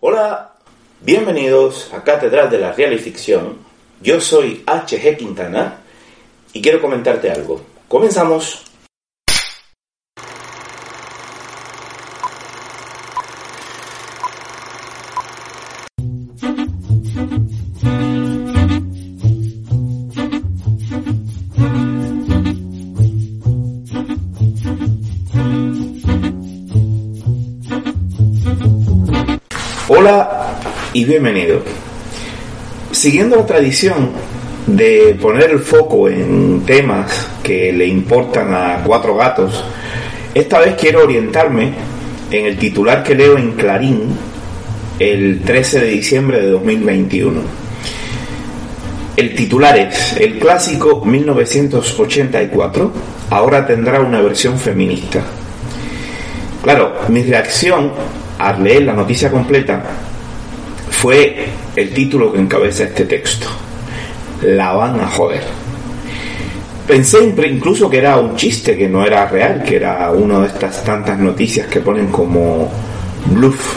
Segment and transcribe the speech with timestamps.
[0.00, 0.52] Hola,
[1.00, 3.58] bienvenidos a Catedral de la Real y Ficción.
[4.00, 5.78] Yo soy HG Quintana
[6.52, 7.60] y quiero comentarte algo.
[7.88, 8.67] Comenzamos.
[30.00, 30.54] Hola
[30.92, 31.60] y bienvenido.
[32.92, 34.10] Siguiendo la tradición
[34.64, 39.64] de poner el foco en temas que le importan a cuatro gatos,
[40.32, 41.72] esta vez quiero orientarme
[42.30, 44.16] en el titular que leo en Clarín
[45.00, 47.40] el 13 de diciembre de 2021.
[49.16, 52.92] El titular es El clásico 1984
[53.30, 55.24] ahora tendrá una versión feminista.
[56.62, 57.90] Claro, mi reacción
[58.38, 59.82] al leer la noticia completa
[60.90, 63.46] fue el título que encabeza este texto.
[64.42, 65.42] La van a joder.
[66.86, 70.82] Pensé incluso que era un chiste, que no era real, que era una de estas
[70.82, 72.70] tantas noticias que ponen como
[73.26, 73.76] bluff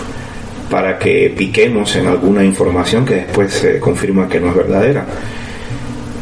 [0.69, 5.05] para que piquemos en alguna información que después se confirma que no es verdadera.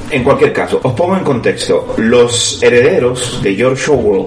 [0.10, 1.94] En cualquier caso, os pongo en contexto.
[1.98, 4.26] Los herederos de George Orwell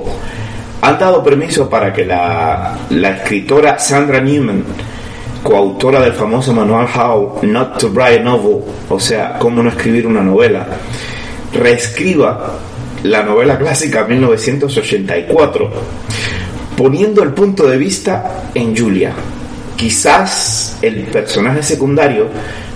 [0.82, 4.64] han dado permiso para que la, la escritora Sandra Newman,
[5.40, 10.08] coautora del famoso manual How Not to Write a Novel, o sea, cómo no escribir
[10.08, 10.66] una novela,
[11.52, 12.58] reescriba
[13.04, 15.70] la novela clásica 1984,
[16.76, 19.12] poniendo el punto de vista en Julia,
[19.76, 22.26] quizás el personaje secundario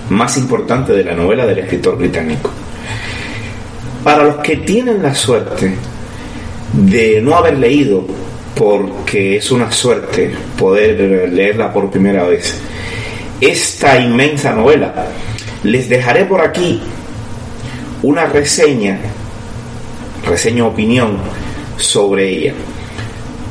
[0.09, 2.51] más importante de la novela del escritor británico.
[4.01, 5.75] Para los que tienen la suerte
[6.77, 8.05] de no haber leído,
[8.55, 12.53] porque es una suerte poder leerla por primera vez,
[13.41, 15.07] esta inmensa novela,
[15.63, 16.81] les dejaré por aquí
[18.03, 18.99] una reseña,
[20.25, 21.17] reseña opinión
[21.77, 22.53] sobre ella.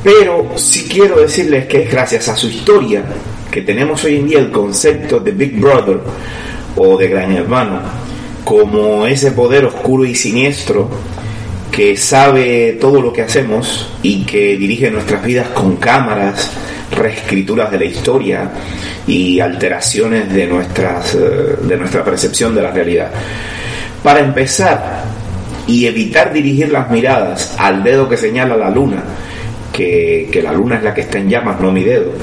[0.03, 3.03] Pero si quiero decirles que es gracias a su historia
[3.51, 5.99] que tenemos hoy en día el concepto de Big Brother
[6.75, 7.81] o de Gran Hermano
[8.45, 10.89] como ese poder oscuro y siniestro
[11.71, 16.51] que sabe todo lo que hacemos y que dirige nuestras vidas con cámaras,
[16.91, 18.51] reescrituras de la historia
[19.05, 23.11] y alteraciones de, nuestras, eh, de nuestra percepción de la realidad.
[24.03, 25.03] Para empezar
[25.67, 29.03] y evitar dirigir las miradas al dedo que señala la luna,
[29.73, 32.13] que, que la luna es la que está en llamas, no mi dedo,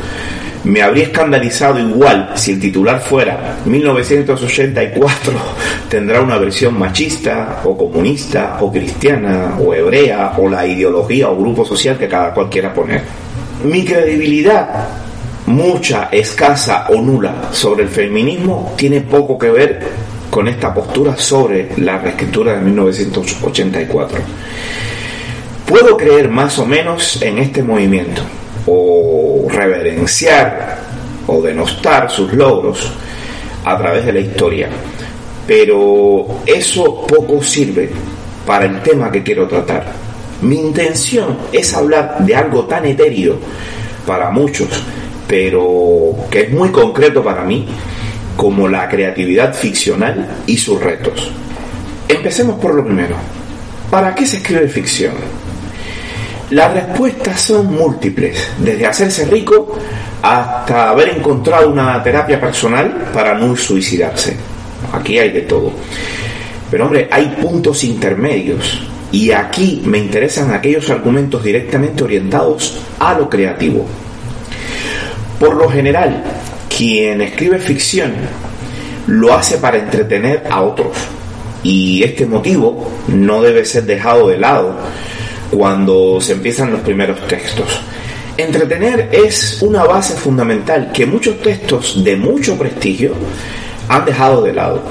[0.64, 5.32] me habría escandalizado igual si el titular fuera 1984
[5.88, 11.64] tendrá una versión machista o comunista o cristiana o hebrea o la ideología o grupo
[11.64, 13.02] social que cada cual quiera poner.
[13.64, 14.88] Mi credibilidad,
[15.47, 19.81] mucha, escasa o nula sobre el feminismo tiene poco que ver
[20.31, 24.19] con esta postura sobre la reescritura de 1984.
[25.66, 28.22] Puedo creer más o menos en este movimiento
[28.66, 30.78] o reverenciar
[31.26, 32.91] o denostar sus logros
[33.64, 34.69] a través de la historia.
[35.47, 37.91] Pero eso poco sirve
[38.47, 39.84] para el tema que quiero tratar.
[40.42, 43.38] Mi intención es hablar de algo tan etéreo
[44.06, 44.69] para muchos,
[45.26, 47.66] pero que es muy concreto para mí,
[48.36, 51.31] como la creatividad ficcional y sus retos.
[52.08, 53.16] Empecemos por lo primero.
[53.91, 55.14] ¿Para qué se escribe ficción?
[56.50, 59.78] Las respuestas son múltiples, desde hacerse rico
[60.22, 64.37] hasta haber encontrado una terapia personal para no suicidarse.
[64.93, 65.72] Aquí hay de todo.
[66.71, 73.28] Pero hombre, hay puntos intermedios y aquí me interesan aquellos argumentos directamente orientados a lo
[73.28, 73.87] creativo.
[75.38, 76.22] Por lo general,
[76.76, 78.12] quien escribe ficción
[79.06, 80.97] lo hace para entretener a otros
[81.62, 84.76] y este motivo no debe ser dejado de lado
[85.54, 87.81] cuando se empiezan los primeros textos.
[88.37, 93.12] Entretener es una base fundamental que muchos textos de mucho prestigio
[93.88, 94.82] han dejado de lado.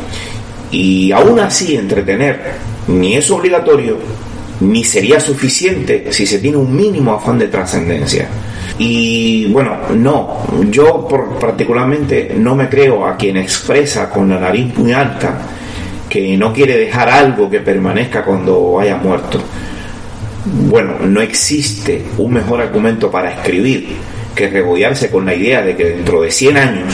[0.71, 2.53] Y aún así entretener
[2.87, 3.97] ni es obligatorio
[4.61, 8.29] ni sería suficiente si se tiene un mínimo afán de trascendencia.
[8.77, 11.05] Y bueno, no, yo
[11.39, 15.37] particularmente no me creo a quien expresa con la nariz muy alta
[16.07, 19.39] que no quiere dejar algo que permanezca cuando haya muerto.
[20.45, 23.95] Bueno, no existe un mejor argumento para escribir
[24.35, 26.93] que regodearse con la idea de que dentro de 100 años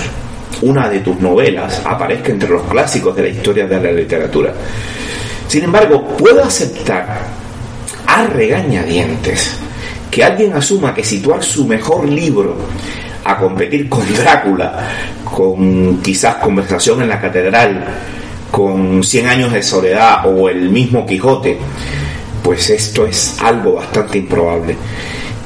[0.62, 4.54] una de tus novelas aparezca entre los clásicos de la historia de la literatura.
[5.48, 7.22] Sin embargo, puedo aceptar
[8.06, 9.58] a regañadientes
[10.12, 12.56] que alguien asuma que situar su mejor libro
[13.24, 14.90] a competir con Drácula,
[15.24, 17.86] con quizás Conversación en la Catedral,
[18.52, 21.58] con Cien años de soledad o el mismo Quijote,
[22.44, 24.76] pues esto es algo bastante improbable.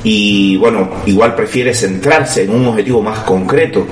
[0.04, 3.86] Y bueno, igual prefiere centrarse en un objetivo más concreto,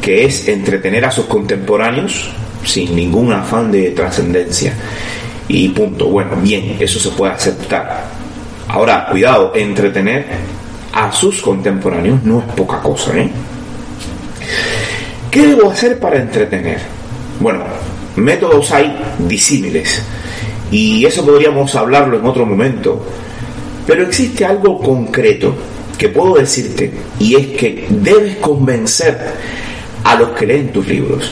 [0.00, 2.30] que es entretener a sus contemporáneos
[2.64, 4.72] sin ningún afán de trascendencia.
[5.48, 6.06] Y punto.
[6.06, 8.04] Bueno, bien, eso se puede aceptar.
[8.68, 10.26] Ahora, cuidado, entretener
[10.92, 13.30] a sus contemporáneos no es poca cosa, ¿eh?
[15.30, 16.78] ¿Qué debo hacer para entretener?
[17.40, 17.60] Bueno,
[18.16, 20.02] métodos hay disímiles
[20.72, 23.04] y eso podríamos hablarlo en otro momento,
[23.86, 25.54] pero existe algo concreto
[25.98, 29.18] que puedo decirte y es que debes convencer
[30.02, 31.30] a los que leen tus libros,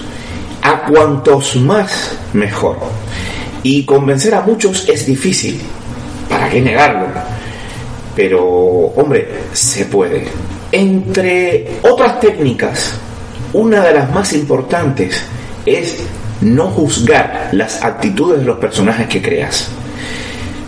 [0.63, 2.77] a cuantos más mejor.
[3.63, 5.59] Y convencer a muchos es difícil,
[6.29, 7.07] ¿para qué negarlo?
[8.15, 10.25] Pero, hombre, se puede.
[10.71, 12.93] Entre otras técnicas,
[13.55, 15.23] una de las más importantes
[15.65, 15.97] es
[16.41, 19.69] no juzgar las actitudes de los personajes que creas.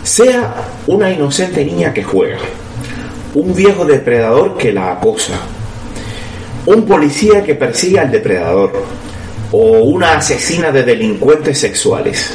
[0.03, 0.53] Sea
[0.87, 2.37] una inocente niña que juega,
[3.33, 5.33] un viejo depredador que la acosa,
[6.65, 8.83] un policía que persigue al depredador
[9.51, 12.31] o una asesina de delincuentes sexuales.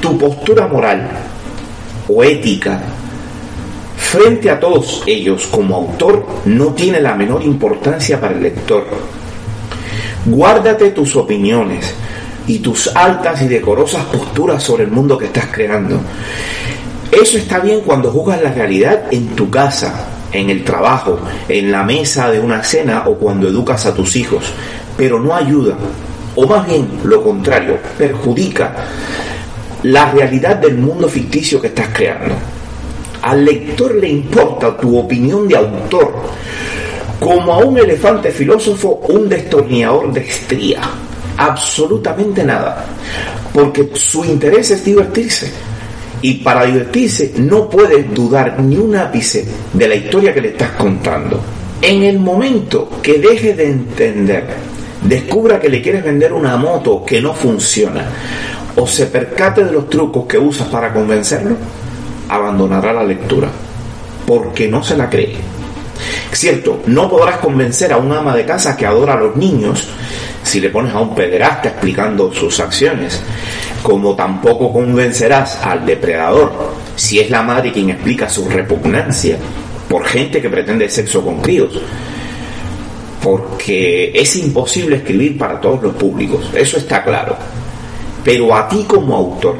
[0.00, 1.08] Tu postura moral
[2.08, 2.80] o ética
[3.96, 8.84] frente a todos ellos como autor no tiene la menor importancia para el lector.
[10.24, 11.94] Guárdate tus opiniones
[12.46, 16.00] y tus altas y decorosas posturas sobre el mundo que estás creando.
[17.10, 21.82] Eso está bien cuando juzgas la realidad en tu casa, en el trabajo, en la
[21.82, 24.44] mesa de una cena o cuando educas a tus hijos,
[24.96, 25.74] pero no ayuda,
[26.36, 28.74] o más bien lo contrario, perjudica
[29.82, 32.34] la realidad del mundo ficticio que estás creando.
[33.22, 36.14] Al lector le importa tu opinión de autor,
[37.22, 40.80] como a un elefante filósofo un destornillador de estría.
[41.36, 42.84] Absolutamente nada.
[43.52, 45.50] Porque su interés es divertirse
[46.20, 50.70] y para divertirse no puedes dudar ni un ápice de la historia que le estás
[50.70, 51.40] contando.
[51.80, 54.44] En el momento que deje de entender,
[55.02, 58.06] descubra que le quieres vender una moto que no funciona,
[58.76, 61.56] o se percate de los trucos que usas para convencerlo,
[62.28, 63.48] abandonará la lectura,
[64.26, 65.51] porque no se la cree.
[66.42, 69.86] Cierto, no podrás convencer a un ama de casa que adora a los niños
[70.42, 73.22] si le pones a un pederasta explicando sus acciones,
[73.80, 76.52] como tampoco convencerás al depredador
[76.96, 79.38] si es la madre quien explica su repugnancia
[79.88, 81.80] por gente que pretende sexo con críos.
[83.22, 87.36] Porque es imposible escribir para todos los públicos, eso está claro.
[88.24, 89.54] Pero a ti como autor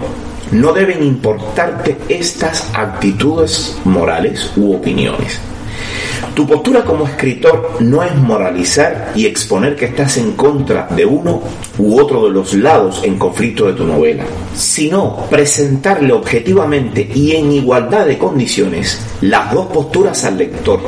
[0.50, 5.38] no deben importarte estas actitudes morales u opiniones.
[6.34, 11.42] Tu postura como escritor no es moralizar y exponer que estás en contra de uno
[11.76, 14.24] u otro de los lados en conflicto de tu novela,
[14.54, 20.80] sino presentarle objetivamente y en igualdad de condiciones las dos posturas al lector,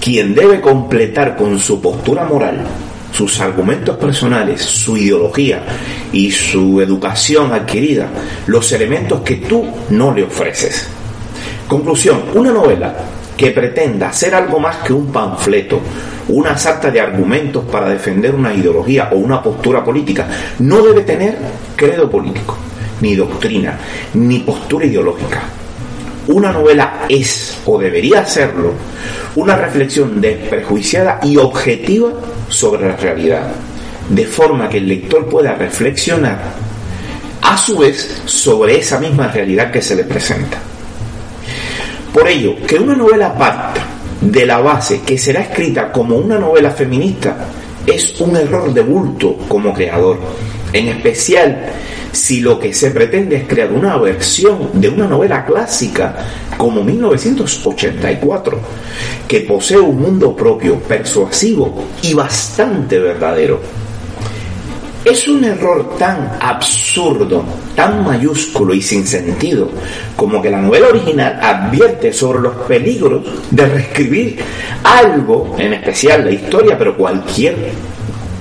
[0.00, 2.66] quien debe completar con su postura moral
[3.12, 5.62] sus argumentos personales, su ideología
[6.12, 8.08] y su educación adquirida,
[8.48, 10.86] los elementos que tú no le ofreces.
[11.68, 12.94] Conclusión, una novela
[13.38, 15.80] que pretenda ser algo más que un panfleto,
[16.28, 20.26] una sarta de argumentos para defender una ideología o una postura política,
[20.58, 21.38] no debe tener
[21.76, 22.58] credo político,
[23.00, 23.78] ni doctrina,
[24.14, 25.40] ni postura ideológica.
[26.26, 28.72] Una novela es, o debería serlo,
[29.36, 32.10] una reflexión desprejuiciada y objetiva
[32.48, 33.52] sobre la realidad,
[34.08, 36.40] de forma que el lector pueda reflexionar
[37.40, 40.58] a su vez sobre esa misma realidad que se le presenta.
[42.18, 43.80] Por ello, que una novela parta
[44.20, 47.46] de la base que será escrita como una novela feminista
[47.86, 50.18] es un error de bulto como creador,
[50.72, 51.70] en especial
[52.10, 56.16] si lo que se pretende es crear una versión de una novela clásica
[56.56, 58.58] como 1984,
[59.28, 63.60] que posee un mundo propio, persuasivo y bastante verdadero.
[65.08, 67.42] Es un error tan absurdo,
[67.74, 69.70] tan mayúsculo y sin sentido,
[70.14, 74.38] como que la novela original advierte sobre los peligros de reescribir
[74.84, 77.56] algo, en especial la historia, pero cualquier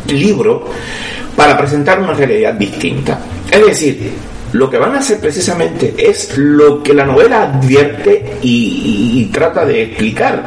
[0.10, 0.66] libro,
[1.38, 3.18] para presentar una realidad distinta.
[3.50, 4.12] Es decir,
[4.52, 9.84] lo que van a hacer precisamente es lo que la novela advierte y, trata de
[9.84, 10.44] explicar,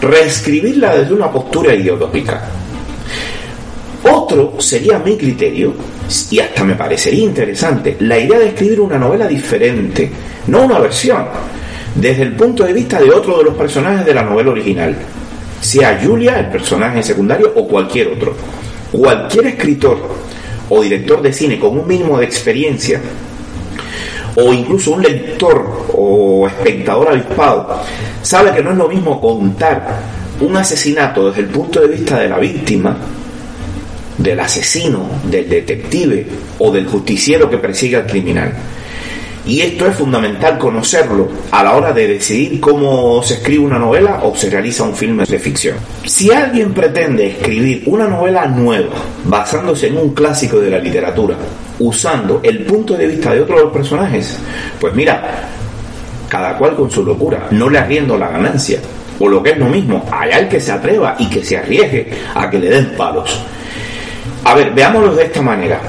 [0.00, 2.42] reescribirla desde una postura ideológica.
[4.58, 5.74] Sería mi criterio,
[6.30, 10.10] y hasta me parecería interesante, la idea de escribir una novela diferente,
[10.46, 11.26] no una versión,
[11.94, 14.96] desde el punto de vista de otro de los personajes de la novela original.
[15.60, 18.34] sea Julia, el personaje secundario, o cualquier otro.
[18.90, 19.98] Cualquier escritor
[20.68, 23.00] o director de cine con un mínimo de experiencia,
[24.36, 27.82] o incluso un lector o espectador avispado,
[28.22, 30.00] sabe que no es lo mismo contar
[30.40, 32.96] un asesinato desde el punto de vista de la víctima,
[34.22, 36.26] del asesino, del detective
[36.58, 38.52] o del justiciero que persigue al criminal
[39.44, 44.20] y esto es fundamental conocerlo a la hora de decidir cómo se escribe una novela
[44.22, 45.76] o se realiza un filme de ficción.
[46.04, 51.36] Si alguien pretende escribir una novela nueva basándose en un clásico de la literatura,
[51.80, 54.38] usando el punto de vista de otro de los personajes,
[54.78, 55.48] pues mira,
[56.28, 58.78] cada cual con su locura, no le arriendo la ganancia.
[59.18, 62.10] O lo que es lo mismo, hay el que se atreva y que se arriesgue
[62.34, 63.40] a que le den palos.
[64.44, 65.80] A ver, veámoslo de esta manera.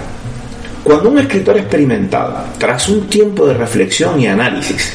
[0.83, 4.93] Cuando un escritor experimentado, tras un tiempo de reflexión y análisis,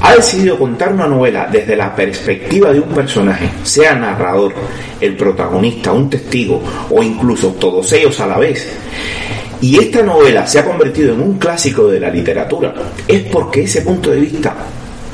[0.00, 4.52] ha decidido contar una novela desde la perspectiva de un personaje, sea narrador,
[5.00, 6.60] el protagonista, un testigo
[6.90, 8.68] o incluso todos ellos a la vez,
[9.60, 12.74] y esta novela se ha convertido en un clásico de la literatura,
[13.08, 14.54] es porque ese punto de vista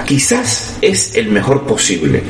[0.04, 2.22] quizás es el mejor posible.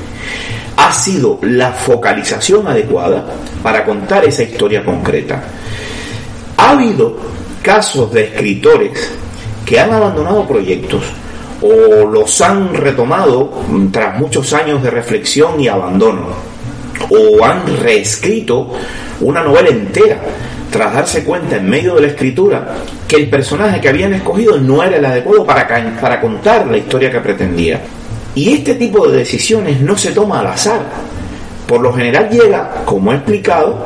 [0.82, 3.22] Ha sido la focalización adecuada
[3.62, 5.42] para contar esa historia concreta.
[6.56, 7.18] Ha habido
[7.62, 9.12] casos de escritores
[9.66, 11.02] que han abandonado proyectos
[11.60, 13.50] o los han retomado
[13.92, 16.28] tras muchos años de reflexión y abandono,
[17.10, 18.72] o han reescrito
[19.20, 20.18] una novela entera
[20.72, 22.74] tras darse cuenta en medio de la escritura
[23.06, 27.20] que el personaje que habían escogido no era el adecuado para, contar la historia que
[27.20, 27.82] pretendía.
[28.34, 30.82] Y este tipo de decisiones no se toma al azar.
[31.66, 33.84] Por lo general llega, como he explicado,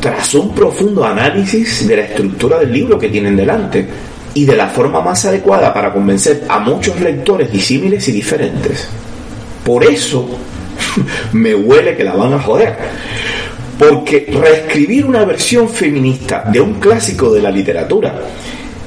[0.00, 3.86] tras un profundo análisis de la estructura del libro que tienen delante
[4.34, 8.88] y de la forma más adecuada para convencer a muchos lectores disímiles y diferentes.
[9.64, 10.28] Por eso
[11.32, 12.76] me huele que la van a joder.
[13.78, 18.14] Porque reescribir una versión feminista de un clásico de la literatura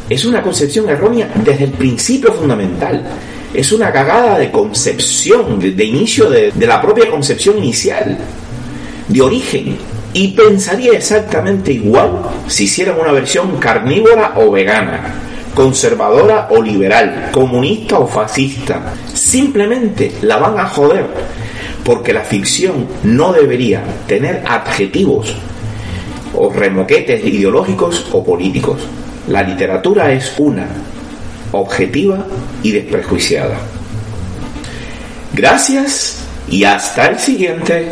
[0.09, 3.01] es una concepción errónea desde el principio fundamental.
[3.53, 8.17] Es una cagada de concepción, de, inicio de, de la propia concepción inicial,
[9.07, 9.77] de origen
[10.13, 15.13] y pensaría exactamente igual si hicieran una versión carnívora o vegana,
[15.53, 18.93] conservadora o liberal, comunista o fascista.
[19.13, 21.05] Simplemente la van a joder,
[21.83, 25.33] porque la ficción no debería tener adjetivos
[26.33, 28.81] o remoquetes ideológicos o políticos.
[29.27, 30.67] La literatura es una,
[31.51, 32.25] objetiva
[32.63, 33.57] y desprejuiciada.
[35.33, 36.17] Gracias
[36.49, 37.91] y hasta el siguiente.